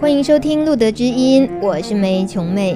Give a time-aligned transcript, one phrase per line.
[0.00, 2.74] 欢迎收听《路德之音》，我是梅琼妹。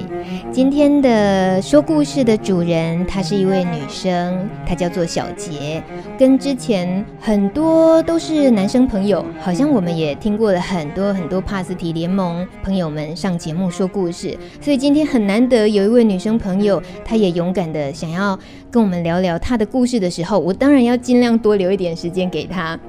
[0.51, 5.81] 今天的说故事的主人，她是一位女生，她叫做小杰。
[6.19, 22.79] 跟之前很多都是男生朋友，好像我们也听过了很多很多帕斯提联盟朋友们上节目说故事，所以今天很难得有一位女生朋友，她也勇敢的想要跟我们聊聊她的故事的时候，我当然要尽量多留一点时间给她。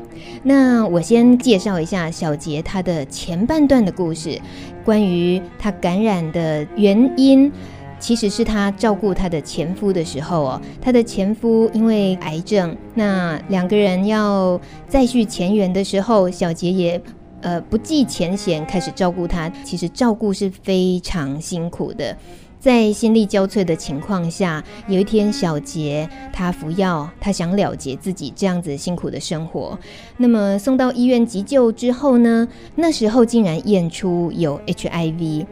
[0.42, 4.40] 那我先介绍一下小杰他的前半段的故事，
[4.84, 7.50] 关于他感染的原因，
[7.98, 17.00] 其实是他照顾他的前夫的时候哦，他的前夫因为癌症，那两个人要再续前缘的时候，小杰也
[17.40, 22.16] 呃不计前嫌开始照顾他，其实照顾是非常辛苦的。
[22.58, 29.78] 在心力交瘁的情况下，有一天小杰他服药，他想了结自己这样子辛苦的生活。
[30.16, 35.46] 那么送到医院急救之后呢，那时候竟然验出有 HIV，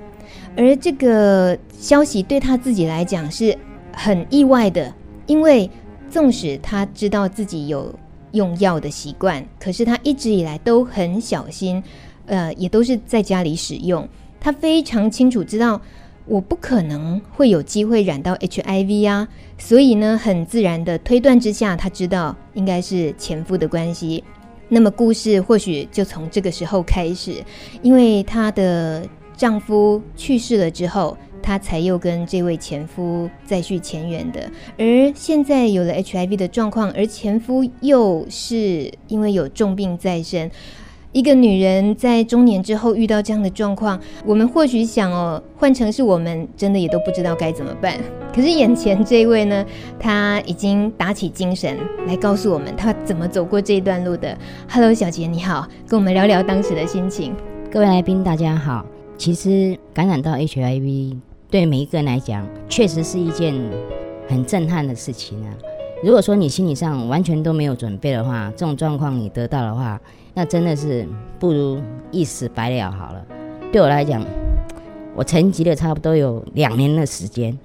[0.57, 3.57] 而这个消息对他自己来讲是
[3.93, 4.93] 很意外的，
[5.27, 5.71] 因为
[6.11, 7.95] 纵使他知道自己有
[8.33, 11.81] 用药的习惯，可是他一直以来都很小心，
[12.27, 14.09] 呃，也都是在家里使用。
[14.41, 15.81] 他非常清楚知道。
[16.27, 24.25] 我不可能会有机会染到 HIV 啊，所以呢，很自然的推断之下，他知道应该是前夫的关系。
[24.69, 27.45] 那么故事或许就从这个时候开始，
[27.83, 34.51] 因为她的丈夫去世了之后，她才又跟这位前夫再续前缘的。
[34.79, 40.51] 而现在有了 HIV 的状况，而前夫又是因为有重病在身。
[41.15, 47.97] 一个女人在中年之后遇到这样的状况，我们或许想哦，换成是我们，真的也都不知道该怎么办。
[48.35, 49.65] 可是眼前这位呢，
[49.97, 54.37] 她已经打起精神来告诉我们她怎么走过这一段路的。
[54.69, 57.33] Hello，小杰你好，跟我们聊聊当时的心情。
[57.71, 58.85] 各位来宾大家好。
[59.17, 61.17] 其实感染到 HIV
[61.49, 63.55] 对每一个人来讲，确实是一件
[64.29, 65.55] 很震撼的事情啊。
[66.05, 69.99] 如果说你心理上完全都没有准备的话，这种状况你得到的话，
[70.35, 73.25] 那真的是不如一死百了好了。
[73.73, 74.23] 对我来讲，
[75.15, 77.59] 我沉寂了差不多有两年的时间，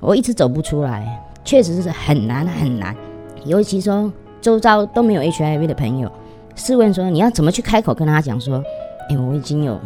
[0.00, 2.96] 我一直走不出来，确实是很难很难。
[3.44, 4.10] 尤其说
[4.40, 6.10] 周遭都没有 HIV 的朋友，
[6.54, 8.64] 试问说你要怎么去开口跟他讲说，
[9.10, 9.78] 哎，我已经有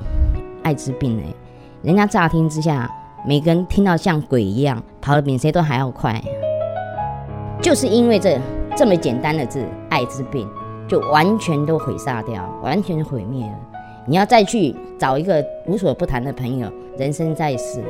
[0.63, 1.25] 艾滋病了。
[1.83, 2.89] 人家乍听之下，
[3.27, 6.23] 每个人听到像鬼一样，跑得比谁都还要快。
[7.61, 8.39] 就是因为这
[8.77, 10.49] 这么简单的字，艾滋病。
[10.89, 13.59] 就完全都毁杀掉，完全毁灭了。
[14.07, 17.83] 你要再去找一个无所不谈的朋友，人生在世，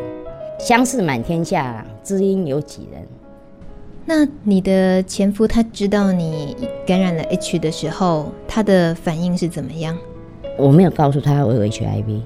[0.59, 3.07] 相识满天下，知音有几人？
[4.07, 6.57] 那你的前夫他知道你
[6.87, 9.95] 感染了 H 的时候，他的反应是怎么样？
[10.57, 12.23] 我没有告诉他我有 HIV，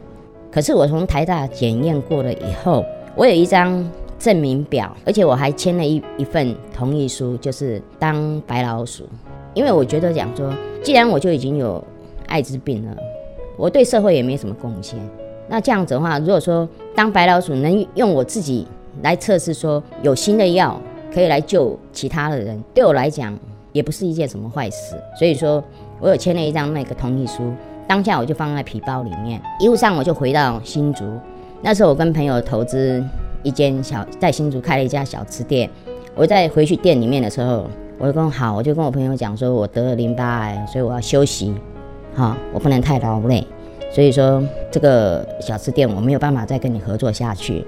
[0.52, 2.84] 可是我从台大检验过了以后，
[3.16, 3.84] 我有一张
[4.20, 9.08] 证明表，而且我还签了一一份同意书，就是当白老鼠。
[9.54, 11.82] 因为我觉得讲说，既然我就已经有
[12.26, 12.96] 艾滋病了，
[13.56, 14.96] 我对社会也没什么贡献。
[15.48, 18.68] 那这样子的话，如果说当白老鼠能用我自己
[19.02, 20.80] 来测试说有新的药
[21.12, 23.36] 可以来救其他的人，对我来讲
[23.72, 24.94] 也不是一件什么坏事。
[25.18, 25.64] 所以说
[25.98, 27.52] 我有签了一张那个同意书，
[27.88, 29.40] 当下我就放在皮包里面。
[29.58, 31.04] 一路上我就回到新竹，
[31.62, 33.02] 那时候我跟朋友投资
[33.42, 35.68] 一间小在新竹开了一家小吃店。
[36.14, 37.68] 我在回去店里面的时候。
[38.02, 41.54] 我就跟好，我就跟我朋友讲说，我得了淋巴癌，所以我要休息，
[42.16, 43.46] 哈，我不能太劳累，
[43.92, 47.62] 所以说这个小吃店我没有办法再跟你合作下去。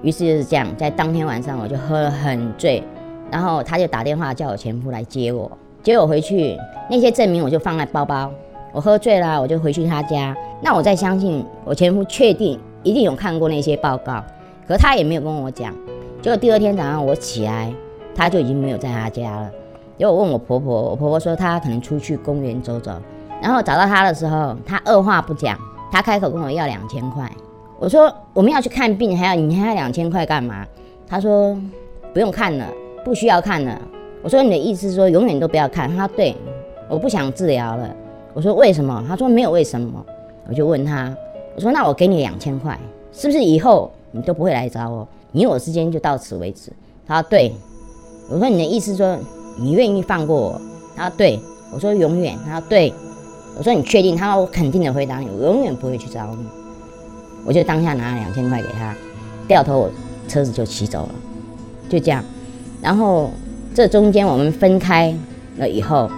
[0.00, 2.82] 于是就是这样，在当天晚上我就喝了很醉，
[3.30, 6.56] 然后他就打电话叫我前夫来接我，接我回去，
[6.88, 8.32] 那些证明我就放在包包。
[8.72, 10.34] 我喝醉了，我就回去他家。
[10.62, 14.24] 那我再相信我前夫确定一定有看过那些报告，
[14.70, 15.74] 可他也没有跟我讲。
[16.22, 17.72] 结果第二天早上我起来。
[18.12, 19.50] 他就已经没有在他家了，
[19.96, 22.92] 结果我问我婆婆，我婆婆说她可能出去公园走走，
[23.40, 25.56] 然后找到他的时候，他二话不讲，
[25.90, 27.30] 他开口跟我要两千块。
[27.78, 30.66] 我说我们要去看病，还要你还要两千块干嘛？
[31.06, 31.56] 他说
[32.12, 32.66] 不用看了，
[33.04, 33.80] 不需要看了。
[34.22, 35.88] 我说你的意思是说永远都不要看？
[35.96, 36.36] 他说对，
[36.90, 37.88] 我不想治疗了。
[38.34, 39.02] 我说为什么？
[39.08, 40.04] 他说没有为什么。
[40.46, 41.14] 我就问他，
[41.54, 42.78] 我说那我给你两千块，
[43.12, 45.06] 是不是以后你都不会来找我？
[45.32, 46.72] 你我之间就到此为止。
[47.06, 47.52] 他说对。
[48.28, 49.18] 我说你的意思说
[49.58, 50.60] 你愿意放过我？
[50.96, 51.40] 他说对。
[51.72, 52.36] 我说永远。
[52.44, 52.92] 他说对。
[53.58, 54.16] 我说你确定？
[54.16, 56.46] 他说我肯定的回答你，我永远不会去找你。
[57.44, 58.94] 我就当下拿了两千块给他，
[59.48, 59.90] 掉头我
[60.28, 61.14] 车子就骑走了，
[61.88, 62.22] 就这样。
[62.80, 63.30] 然后
[63.74, 65.14] 这中间我们分开
[65.56, 66.10] 了以后，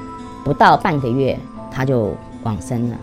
[0.45, 1.39] 不到半个月
[1.71, 2.13] 他就
[2.43, 2.97] 往生了。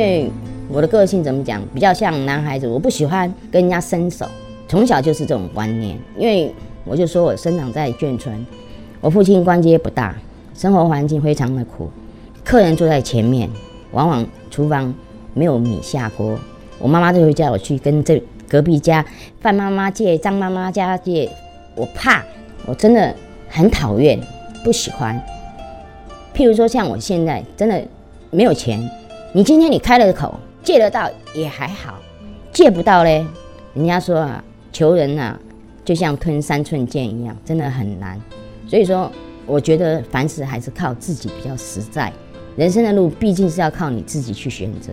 [0.00, 0.30] 因为
[0.70, 4.26] 我的个性怎么讲，比较像男孩子，我不喜欢跟人家伸手，
[4.66, 5.94] 从小就是这种观念。
[6.16, 6.50] 因为
[6.86, 8.34] 我就说我生长在眷村，
[9.02, 10.16] 我父亲官阶不大，
[10.54, 11.90] 生活环境非常的苦，
[12.42, 13.46] 客人坐在前面，
[13.92, 14.94] 往往厨房
[15.34, 16.38] 没有米下锅，
[16.78, 19.04] 我妈妈就会叫我去跟这隔壁家
[19.42, 21.28] 范妈妈借、张妈妈家借，
[21.74, 22.24] 我怕，
[22.64, 23.14] 我真的
[23.50, 24.18] 很讨厌，
[24.64, 25.22] 不喜欢。
[26.34, 27.84] 譬如说像我现在真的
[28.30, 28.80] 没有钱。
[29.32, 32.00] 你今天你开了口，借得到也还好，
[32.52, 33.24] 借不到嘞。
[33.74, 34.42] 人家说啊，
[34.72, 35.38] 求人呐、
[35.84, 38.20] 就像吞三寸剑一样，真的很难。
[38.66, 39.08] 所以说，
[39.46, 42.12] 我觉得凡事还是靠自己比较实在。
[42.56, 44.90] 人生的路毕竟是要靠你自己去选择，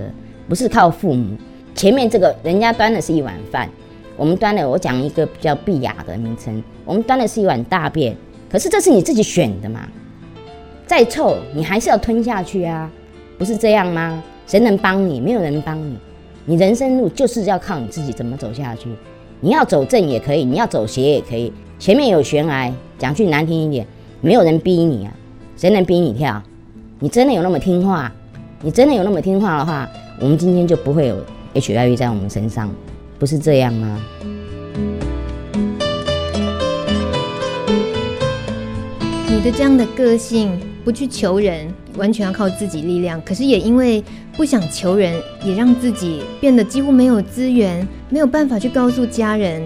[0.47, 1.35] 不是靠父母。
[1.73, 3.67] 前面这个人家端的是一碗饭，
[4.15, 8.15] 我们端的，我讲一个比较碧雅的名称，我们端的是一碗大便。
[8.51, 9.89] 可是这是你自己选的嘛，
[10.85, 12.91] 再臭你还是要吞下去啊。
[13.37, 14.23] 不是这样吗？
[14.47, 15.19] 谁能帮你？
[15.19, 15.95] 没有人帮你。
[16.45, 18.89] 你人生路就是要靠你自己怎么走下去。
[19.41, 21.53] 你要走正也可以，你要走斜也可以。
[21.77, 23.85] 前面有悬崖，讲句难听一点，
[24.21, 25.13] 没有人逼你啊。
[25.55, 26.41] 谁能逼你跳？
[26.99, 28.11] 你真的有那么听话？
[28.61, 29.87] 你真的有那么听话的话，
[30.19, 31.17] 我们今天就不会有
[31.53, 32.73] HIV 在我们身上，
[33.19, 34.01] 不是这样吗？
[39.29, 41.71] 你的这样的个性，不去求人。
[41.97, 44.03] 完全要靠自己力量，可是也因为
[44.37, 49.61] 不想求人，也让自己变得几乎没有资源，没有办法去告诉家人。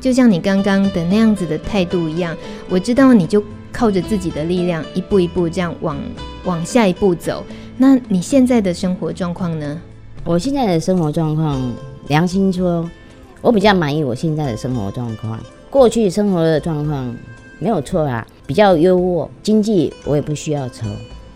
[0.00, 2.36] 就像你刚刚的那样子的态度一样，
[2.68, 3.42] 我知道你就
[3.72, 5.96] 靠着自己的力量，一步一步这样往
[6.44, 7.44] 往下一步走。
[7.76, 9.80] 那你现在的生活状况呢？
[10.24, 11.60] 我现在的生活状况，
[12.08, 12.88] 良心说，
[13.40, 15.38] 我比较满意我现在的生活状况。
[15.70, 17.14] 过去生活的状况
[17.58, 20.86] 没有错啦，比较优渥，经济我也不需要愁。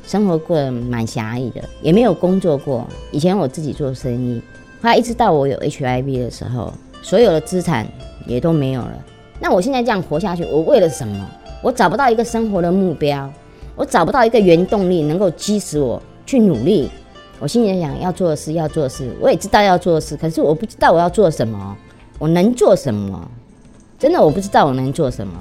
[0.07, 2.87] 生活过得蛮狭义的，也没有工作过。
[3.11, 4.41] 以前我自己做生意，
[4.83, 6.73] 后来一直到我有 HIV 的时候，
[7.03, 7.87] 所有的资产
[8.27, 8.93] 也都没有了。
[9.41, 11.27] 那我现在这样活下去，我为了什么？
[11.63, 13.31] 我找不到一个生活的目标，
[13.75, 16.91] 我找不到一个原动力能够激使我去努力。
[17.41, 21.77] 我心里想要做的事，要做的事，我也知道要做的事，可是我不知道我要做什么，
[22.19, 23.29] 我能做什么？
[23.99, 25.33] 真的我不知道我能做什么。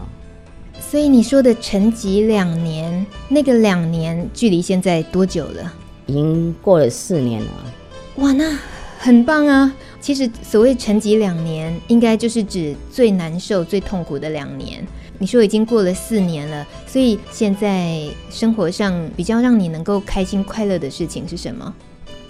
[0.80, 5.74] 所以你说的沉寂两年，那个两年距离现在多久了？
[6.06, 7.50] 已经过了四年了。
[8.18, 8.58] 哇，那
[9.00, 9.74] 很棒啊！
[10.00, 14.86] 其实所谓沉寂两年，应该就是指最难受、最痛苦的两年。
[15.18, 21.74] 你说已经过了四年了，所以现在生活上比较让你能够开心快乐的事情是什么？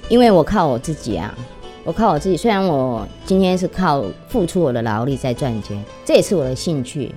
[0.07, 1.35] 因为我靠我自己啊，
[1.83, 2.37] 我靠我自己。
[2.37, 7.13] 虽然我今天是靠付出我的劳力在赚钱，这也是我的兴趣。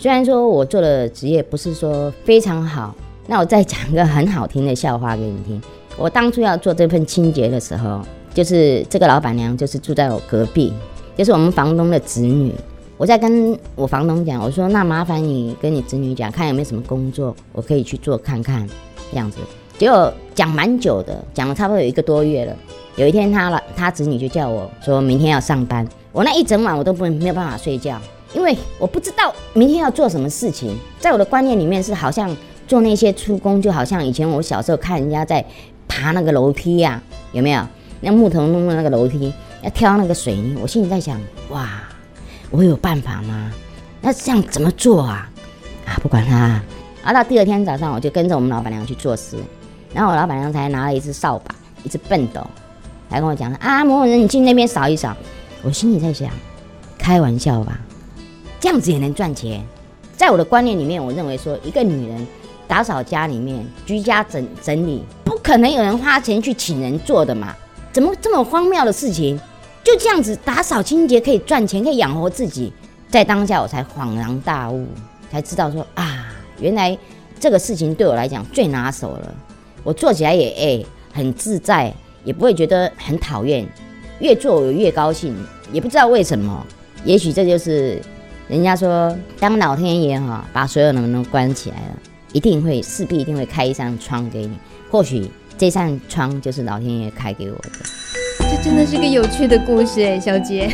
[0.00, 2.94] 虽然说我做的职业不是说非常好，
[3.26, 5.60] 那我再讲一个很好听的笑话给你听。
[5.98, 8.00] 我当初要做这份清洁的时候，
[8.32, 10.72] 就是这个老板娘就是住在我隔壁，
[11.18, 12.50] 就是我们房东的子女。
[12.96, 18.66] 我在跟我房东讲，我说那麻烦你跟你子女讲，看有没有什么工作我可以去做看看，
[19.10, 19.36] 这样子。
[19.76, 22.56] 结果讲蛮久的，讲了差不多有一个多月了。
[22.96, 28.00] 有一天他了，他子女就叫我说明天要上班，我那一整晚我都不没有办法睡觉。
[28.32, 32.34] 因为我不知道明天要做什么事情，在我的观念里面是好像
[32.66, 35.44] 做那些出工，就好像以前我小时候看人家在
[35.88, 37.62] 爬那个楼梯呀，有没有？
[38.00, 39.32] 那木头弄的那个楼梯，
[39.62, 41.20] 要挑那个水泥，我心里在想，
[41.50, 41.82] 哇，
[42.50, 43.52] 我有办法吗？
[44.00, 45.28] 那这样怎么做啊？
[45.84, 46.62] 啊，不管他。
[47.02, 49.36] 啊，到第二天早上，我就跟着我们老板娘去做事，
[49.92, 52.40] 然后我老板娘才拿了一只扫把，一只畚斗，
[53.10, 55.16] 来跟我讲啊，某某人，你去那边扫一扫。
[55.62, 56.30] 我心里在想，
[56.96, 57.78] 开玩笑吧。
[58.60, 59.64] 这样子也能赚钱，
[60.14, 62.26] 在我的观念里面，我认为说一个女人
[62.68, 67.56] 打扫家里面、居家整整理，不可能有人花钱去请人做的嘛？
[67.90, 69.40] 怎么这么荒谬的事情？
[69.82, 72.70] 就这样子打扫清洁可以赚钱，可以养活自己。
[73.08, 74.86] 在当下，我才恍然大悟，
[75.32, 76.26] 才知道说啊，
[76.60, 76.96] 原来
[77.40, 79.34] 这个事情对我来讲最拿手了。
[79.82, 81.92] 我做起来也诶很自在，
[82.24, 83.66] 也不会觉得很讨厌，
[84.18, 85.34] 越做我越高兴，
[85.72, 86.66] 也不知道为什么。
[87.06, 87.98] 也许这就是。
[88.50, 91.96] 人家说，当老天爷哈把所有的门都关起来了，
[92.32, 94.50] 一定会势必一定会开一扇窗给你。
[94.90, 97.70] 或许这扇窗就是老天爷开给我的。
[98.40, 100.68] 这真的是个有趣的故事哎，小杰。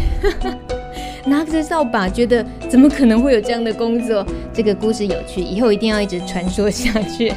[1.28, 4.24] 拿着扫把，觉得怎么可能会有这样的工作？
[4.54, 7.30] 这个故事有趣，以后一定要一直传说下去。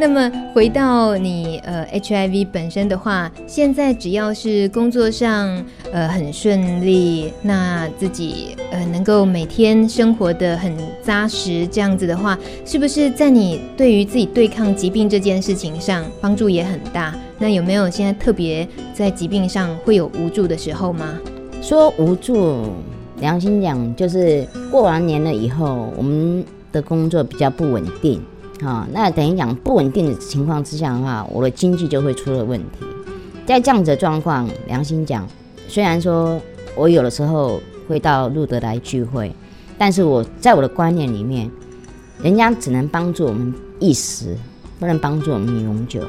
[0.00, 17.14] 那么回到你呃 HIV 本身的话，现在只要是工作上呃很顺利，那自己呃能够每天生活的很扎实，这样子的话，是不是在你对于自己对抗疾病这件事情上帮助也很大？
[17.38, 21.18] 那有没有现在特别在疾病上会有无助的时候吗？
[21.60, 22.68] 说无助，
[23.18, 26.42] 良心讲，就是过完年了以后，我们
[26.72, 28.18] 的工作比较不稳定。
[28.62, 32.86] 好，那等于讲不稳定的情况之下的话，我的经济就会出了问题。
[33.46, 35.26] 在这样子的状况，良心讲，
[35.66, 36.40] 虽然说
[36.76, 39.34] 我有的时候会到路德来聚会，
[39.78, 41.50] 但是我在我的观念里面，
[42.22, 44.36] 人家只能帮助我们一时，
[44.78, 46.02] 不能帮助我们永久。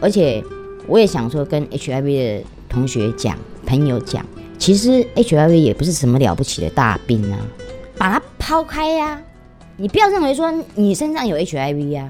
[0.00, 0.42] 而且
[0.86, 2.02] 我也想说，跟 HIV
[2.40, 4.24] 的同学讲、朋友讲，
[4.58, 7.38] 其实 HIV 也不是什么了不起的大病啊，
[7.98, 9.20] 把它抛开呀、
[9.80, 12.06] 你不要认为说你身上有 HIV、啊，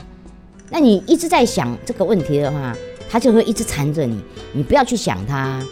[0.70, 2.76] 那你一直在想这个问题的话，
[3.08, 4.20] 他就会一直缠着你。
[4.52, 5.64] 你不要去想他，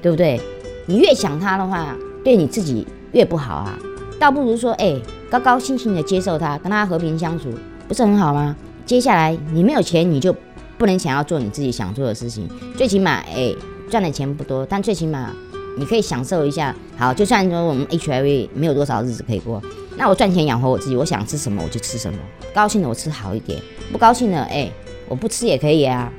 [0.00, 0.40] 对不对？
[0.86, 3.76] 你越想他的话，对你自己越不好啊。
[4.20, 4.96] 倒不如说，哎，
[5.28, 7.48] 高高兴兴的接受他，跟他和平相处，
[7.88, 8.54] 不是很好吗？
[8.86, 10.32] 接下来你没有钱，你就
[10.78, 12.48] 不能想要做你自己想做的事情。
[12.76, 13.52] 最起码，哎，
[13.90, 15.34] 赚的钱不多，但最起码
[15.76, 16.72] 你可以享受一下。
[16.96, 19.60] 好，就算说我们 HIV 没有多少日子可以过。
[20.00, 22.18] 那我赚钱养活我自己，我想吃什么我就吃什么。
[22.54, 23.60] 高兴的我吃好一点，
[23.92, 24.72] 不高兴的哎、
[25.06, 26.10] 我不吃也可以啊，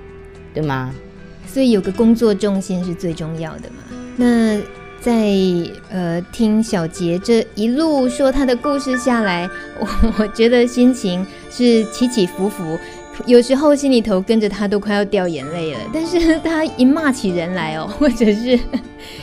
[0.53, 0.93] 对吗？
[1.47, 3.77] 所以有个工作重心是最重要的嘛。
[4.17, 4.61] 那
[4.99, 5.33] 在
[5.89, 9.87] 呃听小杰这一路说他的故事下来，我
[10.19, 12.77] 我觉得心情是起起伏伏，
[13.25, 15.79] 有时候心里头跟着他都快要掉眼泪了。
[15.91, 18.59] 但是他一骂起人来哦，或者是。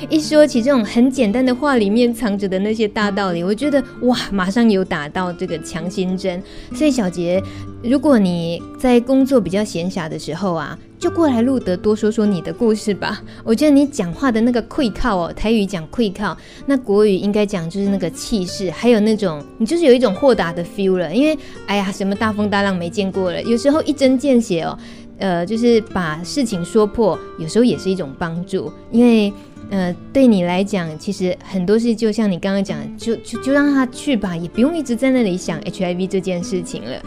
[0.08, 6.42] 一说起这种很简单的话，里面藏着的那些大道理，我觉得哇，马上有打到这个强心针。
[6.74, 7.42] 所以小杰，
[7.82, 13.22] 如果你在工作比较闲暇的时候啊，就过来路德多说说你的故事吧。
[13.44, 21.14] 我觉得你讲话的那个愧靠哦，台语讲愧靠，那国语应该讲就是那个气势，还有那种你就是有一种豁达的 feel 了。
[21.14, 24.78] 因为哎呀，什么大风大浪没见过了，有时候一针见血哦，
[25.18, 29.32] 呃，就是把事情说破，有时候也是一种帮助，因为。
[29.70, 37.02] 呃，对你来讲，其实很多事就像你刚刚讲的，就就就让他去吧，也不用一直在那里想 HIV 这件事情了。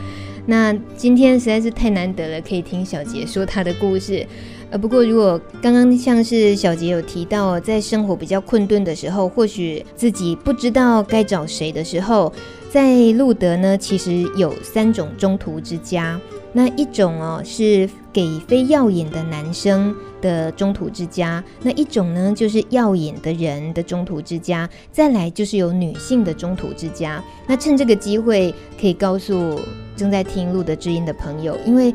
[0.46, 4.26] 那今天实在是太难得了，可以听小杰说他的故事。
[4.72, 12.32] 呃，不过如果刚刚像是小杰有提到，在生活比较困顿的时候，或许自己不知道该找谁的时候，
[12.70, 16.20] 在路德呢，其实有三种中途之家。
[16.54, 27.22] 那一种哦，是给非耀眼的男生的中途之家；那一种呢，就是耀眼的人的中途之家；再来就是有女性的中途之家。
[27.48, 29.60] 那趁这个机会，可以告诉
[29.96, 31.94] 正在听路德知音的朋友，因为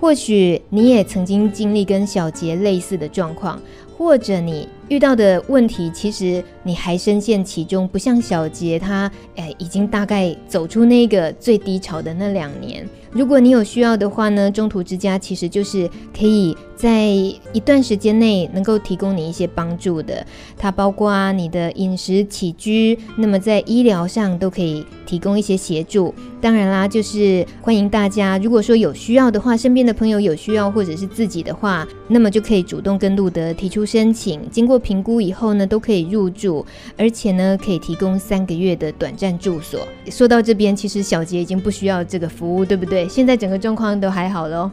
[0.00, 3.60] 或许你也曾经经历跟小杰类似的状况。
[3.96, 12.86] 或者你遇到的问题，其实你还深陷其中，不像小杰他，哎，已经大概走出那个最低潮的那两年。
[13.12, 20.26] 如果你有需要的话呢，中途之家其实就是可以在一段时间内能够提供你一些帮助的。
[20.58, 26.12] 它包括你的饮食起居，那么在医疗上都可以提供一些协助。
[26.40, 34.40] 当然啦，就是欢迎大家，如果说有需要的话，身边的朋友有需要，或者是自己的话，那么就可以主动跟路德提出申请。
[34.50, 36.64] 经过评估以后呢，都可以入住，
[36.96, 39.80] 而且呢，可以提供三个月的短暂住所。
[40.10, 43.08] 说到这边，其实小杰已经不需要这个服务，对不对？
[43.08, 44.70] 现在整个状况都还好喽。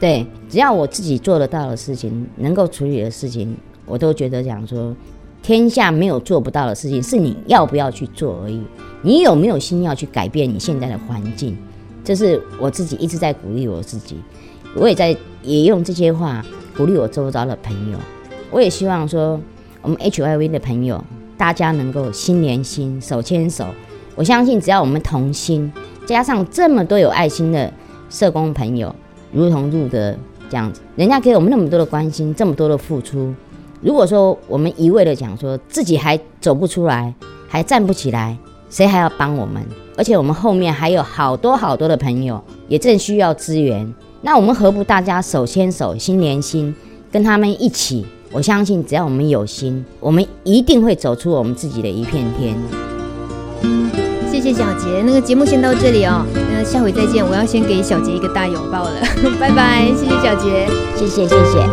[0.00, 3.56] 对，只要我自己做得到的事情，能够处理的事情，
[3.86, 4.94] 我都觉得讲说，
[5.42, 8.60] 天下没有做不到的事情，是你要不要去做而已。
[9.02, 11.56] 你有没有心要去改变你现在的环境？
[12.04, 14.16] 这是我自己一直在鼓励我自己，
[14.74, 16.44] 我也在也用这些话
[16.76, 17.98] 鼓励我周遭的朋友。
[18.52, 19.40] 我也希望说，
[19.80, 21.02] 我们 HIV 的朋友，
[21.38, 23.64] 大家能够心连心，手牵手。
[24.14, 25.72] 我相信，只要我们同心。
[26.04, 27.72] 加上这么多有爱心的
[28.10, 28.94] 社工朋友，
[29.32, 30.14] 如同入德
[30.50, 33.32] 这样子，人家给我们那么多的关心，这么多的付出。
[33.80, 37.14] 如果说我们一味的讲说自己还走不出来，
[37.48, 38.36] 还站不起来，
[38.68, 39.64] 谁还要帮我们？
[39.96, 46.74] 而且我们后面还有好多好多的朋友也正需要资源，那我们何不大家手牵手、心连心，
[47.10, 48.04] 跟他们一起？
[48.32, 52.56] 我相信，只要我们有心，我们一定会走出我们自己的一片天。
[54.30, 57.22] 谢谢小杰，那个节目先到这里哦，那下回再见。
[57.22, 58.94] 我要先给小杰一个大拥抱了，
[59.38, 61.68] 拜拜，谢谢小杰，谢谢谢谢。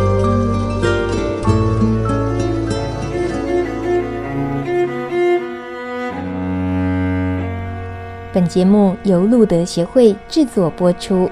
[8.32, 11.28] 本节目由路德协会制作播出。